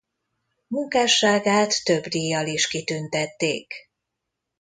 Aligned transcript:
Munkásságát 0.67 1.83
több 1.83 2.03
díjjal 2.03 2.47
is 2.47 2.67
kitüntették. 2.67 3.73